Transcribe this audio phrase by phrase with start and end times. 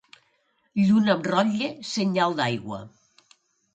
[0.85, 2.85] Lluna amb rotlle, senyal d'aigua.